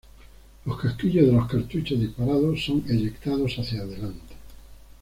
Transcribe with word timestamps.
Los 0.65 0.81
casquillos 0.81 1.27
de 1.27 1.31
los 1.31 1.45
cartuchos 1.47 1.99
disparados 1.99 2.65
son 2.65 2.83
eyectados 2.89 3.53
hacia 3.59 3.81
adelante. 3.83 4.33